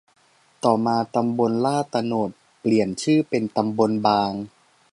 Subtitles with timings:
[0.63, 4.31] ต่อมา ตำบลลาดโตนดเปลี่ยนชื่อเป็น ตำบลบาง